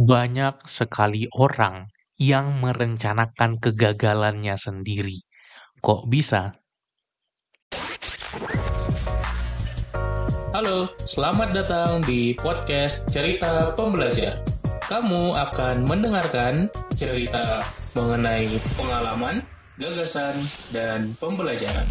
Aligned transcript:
Banyak 0.00 0.64
sekali 0.64 1.28
orang 1.36 1.92
yang 2.16 2.56
merencanakan 2.56 3.60
kegagalannya 3.60 4.56
sendiri. 4.56 5.20
Kok 5.76 6.08
bisa? 6.08 6.56
Halo, 10.56 10.88
selamat 11.04 11.52
datang 11.52 12.00
di 12.08 12.32
podcast 12.32 13.12
Cerita 13.12 13.76
Pembelajar. 13.76 14.40
Kamu 14.88 15.36
akan 15.36 15.84
mendengarkan 15.84 16.72
cerita 16.96 17.60
mengenai 17.92 18.56
pengalaman, 18.80 19.44
gagasan, 19.76 20.40
dan 20.72 21.12
pembelajaran. 21.20 21.84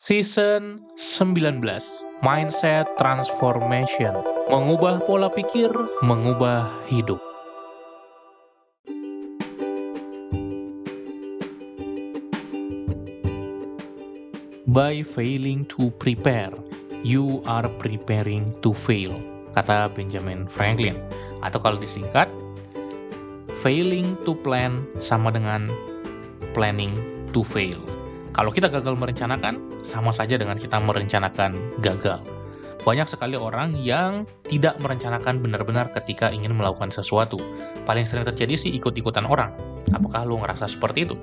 Season 0.00 0.80
19 0.96 1.60
Mindset 2.24 2.88
Transformation. 2.96 4.16
Mengubah 4.48 5.04
pola 5.04 5.28
pikir, 5.28 5.68
mengubah 6.00 6.64
hidup. 6.88 7.20
By 14.72 15.04
failing 15.04 15.68
to 15.76 15.92
prepare, 16.00 16.56
you 17.04 17.44
are 17.44 17.68
preparing 17.68 18.56
to 18.64 18.72
fail 18.72 19.12
Kata 19.52 19.92
Benjamin 19.92 20.48
Franklin. 20.48 20.96
Atau 21.44 21.60
kalau 21.60 21.76
disingkat 21.76 22.32
Failing 23.60 24.16
to 24.24 24.32
plan 24.32 24.80
sama 24.96 25.28
dengan 25.28 25.68
planning 26.56 26.96
to 27.36 27.44
fail 27.44 27.99
kalau 28.30 28.54
kita 28.54 28.70
gagal 28.70 28.94
merencanakan, 28.94 29.82
sama 29.82 30.14
saja 30.14 30.38
dengan 30.38 30.54
kita 30.54 30.78
merencanakan 30.78 31.82
gagal. 31.82 32.22
Banyak 32.80 33.12
sekali 33.12 33.36
orang 33.36 33.76
yang 33.76 34.24
tidak 34.48 34.80
merencanakan 34.80 35.44
benar-benar 35.44 35.92
ketika 35.92 36.32
ingin 36.32 36.56
melakukan 36.56 36.88
sesuatu. 36.88 37.36
Paling 37.84 38.08
sering 38.08 38.24
terjadi 38.24 38.56
sih 38.56 38.72
ikut-ikutan 38.72 39.28
orang. 39.28 39.52
Apakah 39.92 40.24
lo 40.24 40.40
ngerasa 40.40 40.64
seperti 40.64 41.04
itu? 41.04 41.16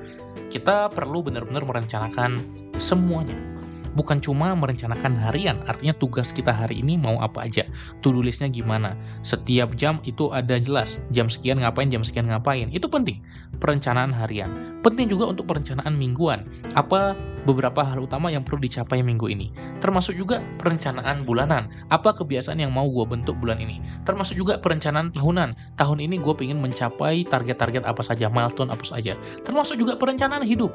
Kita 0.54 0.94
perlu 0.94 1.26
benar-benar 1.26 1.66
merencanakan 1.66 2.38
semuanya 2.78 3.57
bukan 3.98 4.22
cuma 4.22 4.54
merencanakan 4.54 5.18
harian, 5.18 5.58
artinya 5.66 5.98
tugas 5.98 6.30
kita 6.30 6.54
hari 6.54 6.86
ini 6.86 7.02
mau 7.02 7.18
apa 7.18 7.50
aja, 7.50 7.66
to-do 8.06 8.22
listnya 8.22 8.46
gimana, 8.46 8.94
setiap 9.26 9.74
jam 9.74 9.98
itu 10.06 10.30
ada 10.30 10.62
jelas, 10.62 11.02
jam 11.10 11.26
sekian 11.26 11.66
ngapain, 11.66 11.90
jam 11.90 12.06
sekian 12.06 12.30
ngapain, 12.30 12.70
itu 12.70 12.86
penting, 12.86 13.26
perencanaan 13.58 14.14
harian. 14.14 14.78
Penting 14.86 15.10
juga 15.10 15.34
untuk 15.34 15.50
perencanaan 15.50 15.98
mingguan, 15.98 16.46
apa 16.78 17.18
beberapa 17.50 17.82
hal 17.82 18.06
utama 18.06 18.30
yang 18.30 18.46
perlu 18.46 18.62
dicapai 18.62 19.02
minggu 19.02 19.26
ini, 19.34 19.50
termasuk 19.82 20.14
juga 20.14 20.46
perencanaan 20.62 21.26
bulanan, 21.26 21.72
apa 21.90 22.14
kebiasaan 22.14 22.62
yang 22.62 22.70
mau 22.70 22.86
gue 22.86 23.04
bentuk 23.08 23.34
bulan 23.42 23.58
ini, 23.58 23.82
termasuk 24.06 24.38
juga 24.38 24.62
perencanaan 24.62 25.10
tahunan, 25.10 25.58
tahun 25.80 25.98
ini 26.06 26.22
gue 26.22 26.34
pengen 26.38 26.62
mencapai 26.62 27.26
target-target 27.26 27.88
apa 27.88 28.06
saja, 28.06 28.30
milestone 28.30 28.70
apa 28.70 28.86
saja, 28.86 29.18
termasuk 29.42 29.80
juga 29.80 29.98
perencanaan 29.98 30.44
hidup, 30.46 30.70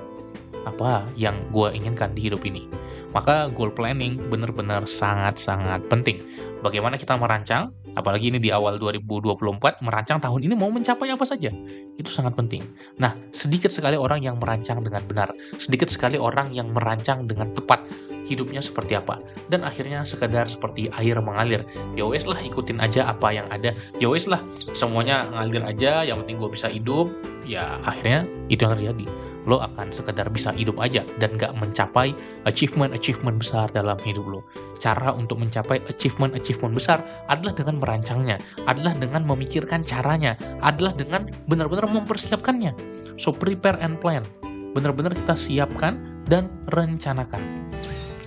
apa 0.65 1.07
yang 1.19 1.37
gue 1.51 1.71
inginkan 1.75 2.15
di 2.15 2.31
hidup 2.31 2.43
ini. 2.47 2.69
Maka 3.13 3.53
goal 3.53 3.69
planning 3.69 4.17
benar-benar 4.33 4.89
sangat-sangat 4.89 5.85
penting. 5.93 6.25
Bagaimana 6.65 6.97
kita 6.97 7.13
merancang, 7.21 7.69
apalagi 7.93 8.33
ini 8.33 8.41
di 8.41 8.49
awal 8.49 8.81
2024, 8.81 9.85
merancang 9.85 10.19
tahun 10.23 10.41
ini 10.49 10.55
mau 10.57 10.73
mencapai 10.73 11.13
apa 11.13 11.29
saja. 11.29 11.53
Itu 12.01 12.09
sangat 12.09 12.33
penting. 12.41 12.65
Nah, 12.97 13.13
sedikit 13.37 13.69
sekali 13.69 14.01
orang 14.01 14.25
yang 14.25 14.41
merancang 14.41 14.81
dengan 14.81 15.05
benar. 15.05 15.29
Sedikit 15.61 15.93
sekali 15.93 16.17
orang 16.17 16.57
yang 16.57 16.73
merancang 16.73 17.29
dengan 17.29 17.53
tepat 17.53 17.85
hidupnya 18.25 18.65
seperti 18.65 18.97
apa. 18.97 19.21
Dan 19.53 19.61
akhirnya 19.61 20.09
sekadar 20.09 20.49
seperti 20.49 20.89
air 20.97 21.21
mengalir. 21.21 21.69
Ya 21.93 22.09
wes 22.09 22.25
lah 22.25 22.41
ikutin 22.41 22.81
aja 22.81 23.13
apa 23.13 23.29
yang 23.35 23.45
ada. 23.53 23.77
Ya 24.01 24.09
wes 24.09 24.25
lah 24.25 24.41
semuanya 24.73 25.29
ngalir 25.37 25.69
aja, 25.69 26.01
yang 26.07 26.25
penting 26.25 26.41
gue 26.41 26.49
bisa 26.49 26.73
hidup. 26.73 27.13
Ya 27.45 27.77
akhirnya 27.85 28.25
itu 28.49 28.65
yang 28.65 28.73
terjadi 28.79 29.05
lo 29.47 29.59
akan 29.59 29.91
sekedar 29.91 30.31
bisa 30.31 30.55
hidup 30.55 30.79
aja 30.79 31.03
dan 31.19 31.35
gak 31.35 31.51
mencapai 31.59 32.15
achievement-achievement 32.47 33.43
besar 33.43 33.67
dalam 33.75 33.99
hidup 34.07 34.27
lo. 34.27 34.41
Cara 34.79 35.11
untuk 35.15 35.43
mencapai 35.43 35.83
achievement-achievement 35.91 36.75
besar 36.75 37.03
adalah 37.27 37.55
dengan 37.55 37.83
merancangnya, 37.83 38.39
adalah 38.71 38.95
dengan 38.99 39.27
memikirkan 39.27 39.83
caranya, 39.83 40.39
adalah 40.63 40.95
dengan 40.95 41.27
benar-benar 41.51 41.91
mempersiapkannya. 41.91 42.75
So 43.19 43.35
prepare 43.35 43.79
and 43.83 43.99
plan. 43.99 44.23
Benar-benar 44.73 45.13
kita 45.13 45.35
siapkan 45.37 46.25
dan 46.31 46.49
rencanakan. 46.73 47.43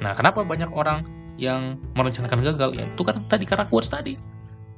Nah, 0.03 0.13
kenapa 0.13 0.45
banyak 0.45 0.69
orang 0.75 1.07
yang 1.39 1.79
merencanakan 1.97 2.43
gagal? 2.43 2.69
Ya, 2.77 2.85
itu 2.85 3.01
kan 3.01 3.17
tadi 3.25 3.47
karena 3.47 3.65
quotes 3.65 3.89
tadi. 3.89 4.19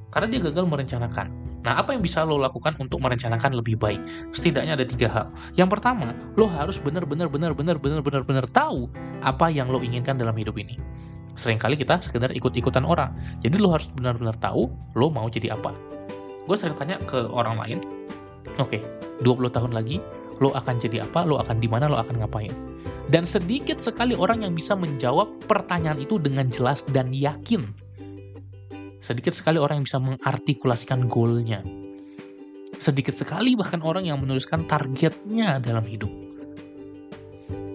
Karena 0.08 0.26
dia 0.32 0.40
gagal 0.40 0.64
merencanakan 0.64 1.28
Nah, 1.66 1.82
apa 1.82 1.90
yang 1.90 2.02
bisa 2.02 2.22
lo 2.22 2.38
lakukan 2.38 2.78
untuk 2.78 3.02
merencanakan 3.02 3.58
lebih 3.58 3.74
baik? 3.74 3.98
Setidaknya 4.30 4.78
ada 4.78 4.86
tiga 4.86 5.08
hal. 5.10 5.26
Yang 5.58 5.78
pertama, 5.78 6.14
lo 6.38 6.46
harus 6.46 6.78
benar-benar 6.78 7.26
benar-benar 7.26 7.76
benar-benar 7.82 8.22
benar 8.22 8.46
tahu 8.54 8.86
apa 9.26 9.50
yang 9.50 9.66
lo 9.68 9.82
inginkan 9.82 10.14
dalam 10.14 10.38
hidup 10.38 10.54
ini. 10.54 10.78
Seringkali 11.38 11.78
kita 11.78 12.02
sekedar 12.02 12.34
ikut-ikutan 12.34 12.82
orang. 12.82 13.14
Jadi 13.42 13.58
lo 13.58 13.74
harus 13.74 13.90
benar-benar 13.94 14.38
tahu 14.38 14.70
lo 14.94 15.06
mau 15.10 15.26
jadi 15.30 15.54
apa. 15.54 15.74
Gue 16.46 16.56
sering 16.56 16.78
tanya 16.78 16.96
ke 17.04 17.28
orang 17.28 17.60
lain, 17.60 17.78
oke, 18.56 18.72
okay, 18.72 18.80
20 19.22 19.52
tahun 19.52 19.72
lagi 19.76 20.00
lo 20.38 20.54
akan 20.54 20.78
jadi 20.78 21.02
apa, 21.04 21.26
lo 21.26 21.42
akan 21.42 21.58
di 21.58 21.66
mana, 21.66 21.90
lo 21.90 21.98
akan 21.98 22.22
ngapain. 22.22 22.54
Dan 23.08 23.24
sedikit 23.26 23.80
sekali 23.80 24.14
orang 24.14 24.46
yang 24.46 24.54
bisa 24.54 24.76
menjawab 24.76 25.28
pertanyaan 25.48 25.98
itu 25.98 26.20
dengan 26.20 26.46
jelas 26.52 26.84
dan 26.92 27.10
yakin 27.10 27.64
Sedikit 29.08 29.32
sekali 29.32 29.56
orang 29.56 29.80
yang 29.80 29.86
bisa 29.88 29.96
mengartikulasikan 30.04 31.08
goalnya. 31.08 31.64
Sedikit 32.76 33.16
sekali 33.16 33.56
bahkan 33.56 33.80
orang 33.80 34.04
yang 34.04 34.20
menuliskan 34.20 34.68
targetnya 34.68 35.64
dalam 35.64 35.80
hidup. 35.88 36.12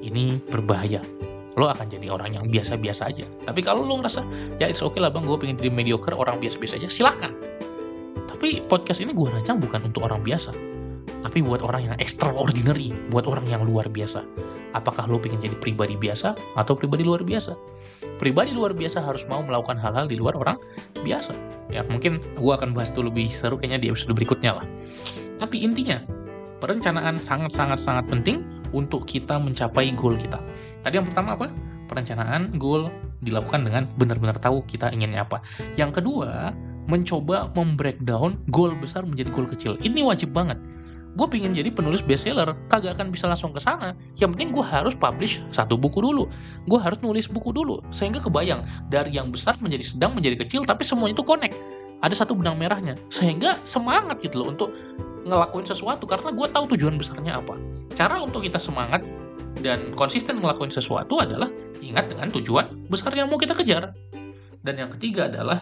Ini 0.06 0.38
berbahaya. 0.46 1.02
Lo 1.58 1.74
akan 1.74 1.90
jadi 1.90 2.14
orang 2.14 2.38
yang 2.38 2.46
biasa-biasa 2.54 3.10
aja. 3.10 3.26
Tapi 3.50 3.66
kalau 3.66 3.82
lo 3.82 3.98
ngerasa, 3.98 4.22
ya 4.62 4.70
it's 4.70 4.86
okay 4.86 5.02
lah 5.02 5.10
bang, 5.10 5.26
gue 5.26 5.34
pengen 5.42 5.58
jadi 5.58 5.74
mediocre, 5.74 6.14
orang 6.14 6.38
biasa-biasa 6.38 6.78
aja, 6.78 6.94
silahkan. 6.94 7.34
Tapi 8.30 8.62
podcast 8.70 9.02
ini 9.02 9.18
gue 9.18 9.26
rancang 9.26 9.58
bukan 9.58 9.90
untuk 9.90 10.06
orang 10.06 10.22
biasa. 10.22 10.54
Tapi 11.26 11.42
buat 11.42 11.66
orang 11.66 11.90
yang 11.90 11.96
extraordinary, 11.98 12.94
buat 13.10 13.26
orang 13.26 13.50
yang 13.50 13.66
luar 13.66 13.90
biasa. 13.90 14.22
Apakah 14.74 15.06
lo 15.06 15.22
pengen 15.22 15.42
jadi 15.42 15.56
pribadi 15.58 15.94
biasa 15.98 16.34
atau 16.58 16.74
pribadi 16.74 17.06
luar 17.06 17.22
biasa? 17.22 17.54
pribadi 18.24 18.56
luar 18.56 18.72
biasa 18.72 19.02
harus 19.02 19.26
mau 19.28 19.42
melakukan 19.42 19.76
hal-hal 19.76 20.08
di 20.08 20.16
luar 20.16 20.38
orang 20.38 20.56
biasa. 21.02 21.36
Ya, 21.74 21.82
mungkin 21.84 22.22
gue 22.40 22.54
akan 22.54 22.72
bahas 22.72 22.94
itu 22.94 23.02
lebih 23.02 23.28
seru 23.28 23.58
kayaknya 23.58 23.84
di 23.84 23.88
episode 23.92 24.14
berikutnya 24.14 24.62
lah. 24.62 24.66
Tapi 25.42 25.60
intinya, 25.66 26.00
perencanaan 26.64 27.20
sangat-sangat-sangat 27.20 28.08
penting 28.08 28.46
untuk 28.72 29.04
kita 29.04 29.36
mencapai 29.36 29.92
goal 29.98 30.16
kita. 30.16 30.40
Tadi 30.86 31.02
yang 31.02 31.08
pertama 31.10 31.36
apa? 31.36 31.52
Perencanaan 31.92 32.56
goal 32.56 32.88
dilakukan 33.28 33.68
dengan 33.68 33.92
benar-benar 34.00 34.40
tahu 34.40 34.64
kita 34.66 34.88
inginnya 34.96 35.28
apa. 35.28 35.44
Yang 35.76 36.02
kedua, 36.02 36.56
mencoba 36.88 37.52
membreakdown 37.56 38.40
goal 38.52 38.72
besar 38.80 39.04
menjadi 39.04 39.36
goal 39.36 39.48
kecil. 39.48 39.76
Ini 39.84 40.04
wajib 40.04 40.32
banget 40.32 40.60
gue 41.14 41.28
pingin 41.30 41.54
jadi 41.54 41.70
penulis 41.70 42.02
bestseller 42.02 42.58
kagak 42.74 42.98
akan 42.98 43.14
bisa 43.14 43.30
langsung 43.30 43.54
ke 43.54 43.62
sana. 43.62 43.94
Yang 44.18 44.38
penting 44.38 44.50
gue 44.50 44.66
harus 44.66 44.98
publish 44.98 45.46
satu 45.54 45.78
buku 45.78 46.02
dulu. 46.02 46.26
Gue 46.66 46.80
harus 46.82 46.98
nulis 47.06 47.30
buku 47.30 47.54
dulu 47.54 47.86
sehingga 47.94 48.18
kebayang 48.18 48.66
dari 48.90 49.14
yang 49.14 49.30
besar 49.30 49.58
menjadi 49.62 49.86
sedang 49.86 50.18
menjadi 50.18 50.42
kecil 50.42 50.66
tapi 50.66 50.82
semuanya 50.82 51.22
itu 51.22 51.26
connect. 51.26 51.54
Ada 52.02 52.26
satu 52.26 52.34
benang 52.34 52.58
merahnya. 52.58 52.98
Sehingga 53.14 53.62
semangat 53.64 54.20
gitu 54.26 54.42
loh 54.42 54.52
untuk 54.52 54.70
ngelakuin 55.24 55.64
sesuatu 55.64 56.04
karena 56.04 56.34
gue 56.34 56.48
tahu 56.50 56.66
tujuan 56.76 56.98
besarnya 56.98 57.40
apa. 57.40 57.56
Cara 57.94 58.20
untuk 58.20 58.44
kita 58.44 58.58
semangat 58.58 59.06
dan 59.62 59.94
konsisten 59.94 60.42
ngelakuin 60.42 60.74
sesuatu 60.74 61.22
adalah 61.22 61.48
ingat 61.80 62.10
dengan 62.10 62.28
tujuan 62.34 62.90
besar 62.90 63.14
yang 63.14 63.30
mau 63.30 63.38
kita 63.38 63.54
kejar. 63.54 63.94
Dan 64.64 64.80
yang 64.80 64.90
ketiga 64.98 65.30
adalah 65.30 65.62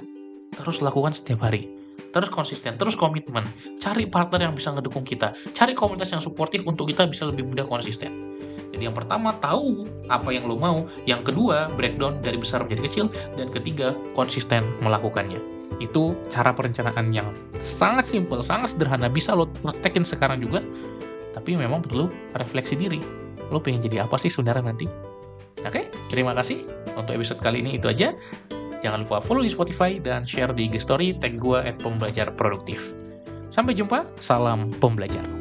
terus 0.56 0.80
lakukan 0.80 1.12
setiap 1.12 1.44
hari 1.44 1.81
terus 2.12 2.28
konsisten, 2.28 2.76
terus 2.76 3.00
komitmen, 3.00 3.48
cari 3.80 4.06
partner 4.06 4.52
yang 4.52 4.54
bisa 4.56 4.76
ngedukung 4.76 5.08
kita, 5.08 5.32
cari 5.56 5.72
komunitas 5.72 6.12
yang 6.12 6.20
suportif 6.20 6.64
untuk 6.68 6.92
kita 6.92 7.08
bisa 7.08 7.28
lebih 7.28 7.48
mudah 7.48 7.64
konsisten. 7.64 8.36
Jadi 8.72 8.88
yang 8.88 8.96
pertama 8.96 9.36
tahu 9.40 9.84
apa 10.08 10.32
yang 10.32 10.48
lo 10.48 10.56
mau, 10.56 10.88
yang 11.04 11.24
kedua 11.24 11.68
breakdown 11.76 12.20
dari 12.24 12.40
besar 12.40 12.64
menjadi 12.64 12.82
kecil, 12.88 13.06
dan 13.36 13.52
ketiga 13.52 13.96
konsisten 14.16 14.64
melakukannya. 14.80 15.40
Itu 15.80 16.16
cara 16.32 16.56
perencanaan 16.56 17.12
yang 17.12 17.32
sangat 17.60 18.08
simpel, 18.08 18.44
sangat 18.44 18.76
sederhana, 18.76 19.12
bisa 19.12 19.36
lo 19.36 19.48
praktekin 19.64 20.08
sekarang 20.08 20.40
juga, 20.44 20.64
tapi 21.36 21.56
memang 21.56 21.84
perlu 21.84 22.12
refleksi 22.36 22.76
diri. 22.76 23.00
Lo 23.52 23.60
pengen 23.60 23.84
jadi 23.84 24.08
apa 24.08 24.16
sih 24.20 24.32
sebenarnya 24.32 24.72
nanti? 24.72 24.88
Oke, 25.62 25.92
terima 26.10 26.32
kasih 26.34 26.64
untuk 26.96 27.14
episode 27.14 27.44
kali 27.44 27.62
ini 27.62 27.78
itu 27.78 27.86
aja. 27.92 28.16
Jangan 28.82 29.06
lupa 29.06 29.22
follow 29.22 29.46
di 29.46 29.52
Spotify 29.54 30.02
dan 30.02 30.26
share 30.26 30.52
di 30.58 30.68
story 30.82 31.14
tag 31.22 31.38
gue 31.38 31.58
at 31.62 31.78
pembelajar 31.80 32.34
produktif. 32.34 32.98
Sampai 33.54 33.78
jumpa, 33.78 34.08
salam 34.18 34.74
pembelajar. 34.82 35.41